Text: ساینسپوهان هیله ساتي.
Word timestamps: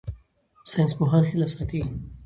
ساینسپوهان 0.71 1.23
هیله 1.29 1.47
ساتي. 1.53 1.81